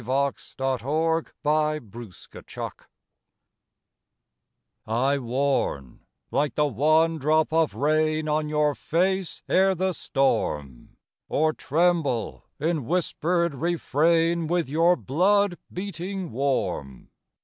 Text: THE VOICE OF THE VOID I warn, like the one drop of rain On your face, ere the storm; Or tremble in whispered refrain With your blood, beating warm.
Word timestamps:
THE 0.03 0.05
VOICE 0.05 0.55
OF 0.57 0.79
THE 1.43 1.79
VOID 1.93 2.81
I 4.87 5.19
warn, 5.19 5.99
like 6.31 6.55
the 6.55 6.65
one 6.65 7.19
drop 7.19 7.53
of 7.53 7.75
rain 7.75 8.27
On 8.27 8.49
your 8.49 8.73
face, 8.73 9.43
ere 9.47 9.75
the 9.75 9.93
storm; 9.93 10.97
Or 11.29 11.53
tremble 11.53 12.45
in 12.59 12.87
whispered 12.87 13.53
refrain 13.53 14.47
With 14.47 14.69
your 14.69 14.95
blood, 14.95 15.59
beating 15.71 16.31
warm. 16.31 17.11